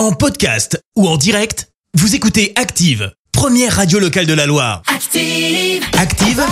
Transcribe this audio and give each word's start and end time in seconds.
En 0.00 0.12
podcast 0.12 0.82
ou 0.96 1.06
en 1.06 1.18
direct, 1.18 1.68
vous 1.92 2.14
écoutez 2.14 2.54
Active, 2.56 3.12
première 3.32 3.76
radio 3.76 3.98
locale 3.98 4.24
de 4.24 4.32
la 4.32 4.46
Loire. 4.46 4.80
Active. 4.86 5.84
Active, 5.98 6.42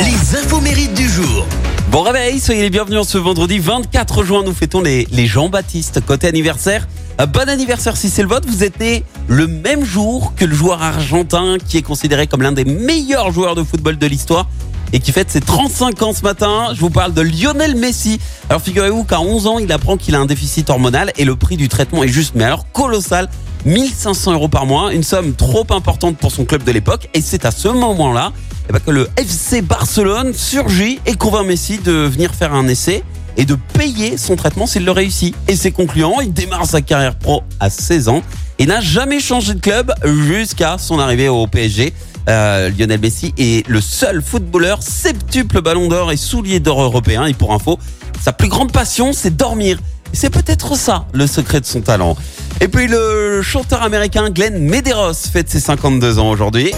les 0.00 0.36
infos 0.36 0.60
mérites 0.60 0.92
du 0.92 1.08
jour. 1.08 1.46
Bon 1.92 2.02
réveil, 2.02 2.40
soyez 2.40 2.62
les 2.62 2.70
bienvenus 2.70 2.98
en 2.98 3.04
ce 3.04 3.16
vendredi 3.16 3.60
24 3.60 4.24
juin. 4.24 4.42
Nous 4.44 4.52
fêtons 4.52 4.80
les, 4.80 5.06
les 5.12 5.28
Jean-Baptiste. 5.28 6.04
Côté 6.04 6.26
anniversaire, 6.26 6.88
un 7.18 7.26
bon 7.26 7.48
anniversaire 7.48 7.96
si 7.96 8.10
c'est 8.10 8.22
le 8.22 8.28
vote. 8.28 8.44
Vous 8.48 8.64
êtes 8.64 8.80
né 8.80 9.04
le 9.28 9.46
même 9.46 9.84
jour 9.84 10.32
que 10.34 10.44
le 10.44 10.56
joueur 10.56 10.82
argentin 10.82 11.58
qui 11.64 11.76
est 11.76 11.82
considéré 11.82 12.26
comme 12.26 12.42
l'un 12.42 12.50
des 12.50 12.64
meilleurs 12.64 13.30
joueurs 13.30 13.54
de 13.54 13.62
football 13.62 13.98
de 13.98 14.06
l'histoire 14.08 14.48
et 14.92 15.00
qui 15.00 15.12
fête 15.12 15.30
ses 15.30 15.40
35 15.40 16.02
ans 16.02 16.12
ce 16.12 16.22
matin. 16.22 16.68
Je 16.74 16.80
vous 16.80 16.90
parle 16.90 17.12
de 17.12 17.20
Lionel 17.20 17.76
Messi. 17.76 18.18
Alors 18.48 18.62
figurez-vous 18.62 19.04
qu'à 19.04 19.20
11 19.20 19.46
ans, 19.46 19.58
il 19.58 19.70
apprend 19.72 19.96
qu'il 19.96 20.14
a 20.14 20.18
un 20.18 20.26
déficit 20.26 20.70
hormonal 20.70 21.12
et 21.16 21.24
le 21.24 21.36
prix 21.36 21.56
du 21.56 21.68
traitement 21.68 22.04
est 22.04 22.08
juste, 22.08 22.34
mais 22.34 22.48
colossal. 22.72 23.28
1500 23.64 24.32
euros 24.34 24.48
par 24.48 24.66
mois, 24.66 24.92
une 24.92 25.02
somme 25.02 25.34
trop 25.34 25.66
importante 25.70 26.16
pour 26.16 26.30
son 26.30 26.44
club 26.44 26.62
de 26.62 26.72
l'époque. 26.72 27.08
Et 27.14 27.20
c'est 27.20 27.44
à 27.44 27.50
ce 27.50 27.68
moment-là 27.68 28.32
eh 28.68 28.72
ben, 28.72 28.80
que 28.80 28.90
le 28.90 29.08
FC 29.16 29.62
Barcelone 29.62 30.32
surgit 30.34 31.00
et 31.06 31.14
convainc 31.14 31.46
Messi 31.46 31.78
de 31.78 31.92
venir 31.92 32.34
faire 32.34 32.54
un 32.54 32.68
essai 32.68 33.02
et 33.36 33.44
de 33.44 33.56
payer 33.74 34.16
son 34.16 34.36
traitement 34.36 34.66
s'il 34.66 34.84
le 34.84 34.90
réussit. 34.90 35.34
Et 35.48 35.56
c'est 35.56 35.70
concluant, 35.70 36.20
il 36.20 36.32
démarre 36.32 36.66
sa 36.66 36.80
carrière 36.82 37.14
pro 37.14 37.42
à 37.60 37.70
16 37.70 38.08
ans 38.08 38.22
et 38.58 38.66
n'a 38.66 38.80
jamais 38.80 39.20
changé 39.20 39.54
de 39.54 39.60
club 39.60 39.92
jusqu'à 40.04 40.76
son 40.78 40.98
arrivée 40.98 41.28
au 41.28 41.46
PSG. 41.46 41.94
Euh, 42.28 42.70
Lionel 42.78 43.00
Messi 43.00 43.32
est 43.38 43.66
le 43.68 43.80
seul 43.80 44.22
footballeur 44.22 44.82
septuple 44.82 45.62
ballon 45.62 45.88
d'or 45.88 46.12
et 46.12 46.16
soulier 46.16 46.60
d'or 46.60 46.82
européen. 46.82 47.24
Et 47.24 47.34
pour 47.34 47.54
info, 47.54 47.78
sa 48.20 48.32
plus 48.32 48.48
grande 48.48 48.70
passion, 48.70 49.12
c'est 49.12 49.34
dormir. 49.34 49.78
C'est 50.12 50.30
peut-être 50.30 50.76
ça 50.76 51.06
le 51.12 51.26
secret 51.26 51.60
de 51.60 51.66
son 51.66 51.80
talent. 51.80 52.16
Et 52.60 52.68
puis 52.68 52.86
le 52.86 53.40
chanteur 53.42 53.82
américain 53.82 54.30
Glenn 54.30 54.58
Medeiros 54.58 55.14
fête 55.14 55.48
ses 55.48 55.60
52 55.60 56.18
ans 56.18 56.30
aujourd'hui. 56.30 56.72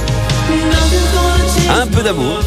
Un 1.68 1.86
peu 1.86 2.02
d'amour. 2.02 2.38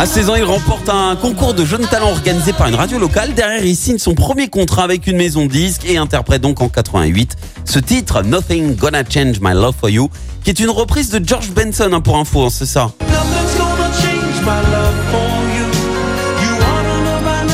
À 0.00 0.06
16 0.06 0.30
ans, 0.30 0.34
il 0.34 0.44
remporte 0.44 0.88
un 0.88 1.14
concours 1.14 1.52
de 1.52 1.62
jeunes 1.62 1.86
talents 1.86 2.12
organisé 2.12 2.54
par 2.54 2.68
une 2.68 2.74
radio 2.74 2.98
locale. 2.98 3.34
Derrière, 3.34 3.62
il 3.62 3.76
signe 3.76 3.98
son 3.98 4.14
premier 4.14 4.48
contrat 4.48 4.82
avec 4.82 5.06
une 5.06 5.18
maison 5.18 5.44
de 5.44 5.50
disques 5.50 5.84
et 5.84 5.98
interprète 5.98 6.40
donc 6.40 6.62
en 6.62 6.70
88 6.70 7.36
ce 7.66 7.78
titre 7.78 8.22
Nothing 8.22 8.76
Gonna 8.76 9.02
Change 9.06 9.40
My 9.42 9.52
Love 9.52 9.74
For 9.78 9.90
You, 9.90 10.08
qui 10.42 10.48
est 10.48 10.58
une 10.58 10.70
reprise 10.70 11.10
de 11.10 11.20
George 11.22 11.50
Benson 11.50 11.90
hein, 11.92 12.00
pour 12.00 12.16
info, 12.16 12.46
hein, 12.46 12.48
c'est 12.50 12.64
ça. 12.64 12.92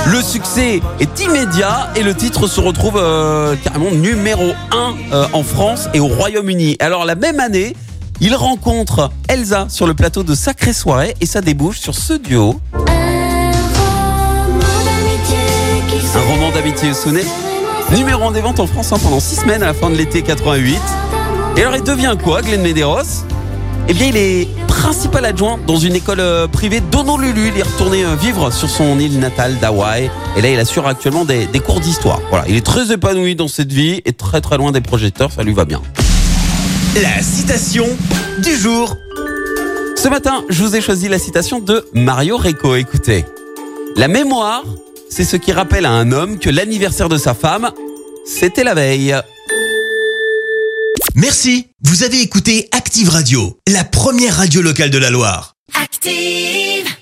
Le 0.07 0.23
succès 0.23 0.81
est 1.01 1.21
immédiat 1.21 1.91
et 1.97 2.05
le 2.05 2.15
titre 2.15 2.47
se 2.47 2.61
retrouve 2.61 2.97
euh, 2.97 3.57
carrément 3.57 3.91
numéro 3.91 4.53
1 4.71 4.95
euh, 5.13 5.27
en 5.33 5.43
France 5.43 5.89
et 5.95 5.99
au 5.99 6.07
Royaume-Uni. 6.07 6.77
Alors 6.79 7.05
la 7.05 7.17
même 7.17 7.41
année, 7.41 7.75
il 8.21 8.35
rencontre 8.35 9.11
Elsa 9.29 9.67
sur 9.69 9.87
le 9.87 9.95
plateau 9.95 10.23
de 10.23 10.35
Sacrée 10.35 10.73
Soirée 10.73 11.15
et 11.21 11.27
ça 11.27 11.41
débouche 11.41 11.79
sur 11.79 11.95
ce 11.95 12.15
duo. 12.15 12.61
Un 16.15 16.33
roman 16.33 16.51
d'amitié 16.51 16.95
sonné. 16.95 17.21
Numéro 17.93 18.27
1 18.29 18.33
des 18.33 18.41
ventes 18.41 18.59
en 18.59 18.67
France 18.67 18.93
hein, 18.93 18.99
pendant 19.03 19.21
6 19.21 19.41
semaines 19.41 19.63
à 19.63 19.67
la 19.67 19.75
fin 19.75 19.91
de 19.91 19.97
l'été 19.97 20.23
88. 20.23 20.79
Et 21.57 21.61
alors 21.61 21.77
il 21.77 21.83
devient 21.83 22.17
quoi 22.23 22.41
Glenn 22.43 22.63
Medeiros? 22.63 23.25
Eh 23.89 23.95
bien 23.95 24.07
il 24.07 24.17
est 24.17 24.49
principal 24.67 25.25
adjoint 25.25 25.59
dans 25.67 25.77
une 25.77 25.95
école 25.95 26.21
euh, 26.21 26.47
privée 26.49 26.81
d'Honolulu. 26.81 27.53
Il 27.55 27.61
est 27.61 27.63
retourné 27.63 28.05
euh, 28.05 28.17
vivre 28.17 28.51
sur 28.51 28.69
son 28.71 28.99
île 28.99 29.19
natale 29.19 29.59
d'Hawaï. 29.59 30.11
Et 30.37 30.43
là 30.43 30.51
il 30.51 30.59
assure 30.59 30.87
actuellement 30.87 31.25
des, 31.25 31.47
des 31.47 31.61
cours 31.61 31.81
d'histoire. 31.81 32.21
Voilà, 32.31 32.47
il 32.49 32.57
est 32.57 32.65
très 32.65 32.93
épanoui 32.93 33.37
dans 33.37 33.49
cette 33.49 33.73
vie 33.73 34.01
et 34.05 34.13
très 34.13 34.41
très 34.41 34.57
loin 34.57 34.73
des 34.73 34.81
projecteurs, 34.81 35.31
ça 35.31 35.43
lui 35.43 35.53
va 35.53 35.67
bien. 35.67 35.83
La 37.03 37.23
citation 37.23 37.87
du 38.39 38.57
jour. 38.57 38.97
Ce 39.97 40.09
matin, 40.09 40.45
je 40.49 40.63
vous 40.63 40.77
ai 40.77 40.81
choisi 40.81 41.09
la 41.09 41.19
citation 41.19 41.61
de 41.61 41.87
Mario 41.93 42.39
Reco. 42.39 42.75
Écoutez. 42.75 43.27
La 43.97 44.09
mémoire, 44.09 44.65
c'est 45.11 45.25
ce 45.25 45.37
qui 45.37 45.53
rappelle 45.53 45.85
à 45.85 45.91
un 45.91 46.11
homme 46.11 46.39
que 46.39 46.49
l'anniversaire 46.49 47.11
de 47.11 47.19
sa 47.19 47.35
femme, 47.35 47.71
c'était 48.25 48.65
la 48.65 48.73
veille. 48.73 49.15
Merci, 51.15 51.67
vous 51.85 52.03
avez 52.03 52.23
écouté 52.23 52.67
Active 52.73 53.11
Radio, 53.11 53.59
la 53.69 53.85
première 53.85 54.37
radio 54.37 54.63
locale 54.63 54.89
de 54.89 54.99
la 54.99 55.11
Loire. 55.11 55.55
Active. 55.79 56.97